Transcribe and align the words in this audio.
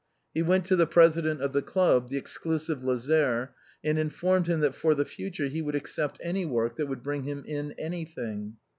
He 0.33 0.41
went 0.41 0.65
to 0.65 0.75
the 0.75 0.87
president 0.87 1.43
of 1.43 1.53
the 1.53 1.61
club, 1.61 2.09
the 2.09 2.17
exclusive 2.17 2.79
Lazare, 2.79 3.49
and 3.83 3.99
informed 3.99 4.47
him 4.47 4.59
that 4.61 4.73
for 4.73 4.95
the 4.95 5.05
future 5.05 5.45
he 5.45 5.61
would 5.61 5.75
accept 5.75 6.19
any 6.23 6.43
work 6.43 6.75
that 6.77 6.87
would 6.87 7.03
bring 7.03 7.21
him 7.21 7.43
in 7.45 7.73
anything. 7.77 8.55